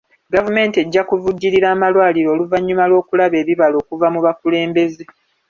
[0.33, 5.03] Gavumenti ejja kuvujjirira amalwaliro oluvannyuma lw'okulaba ebibala okuva mu bakulembeze.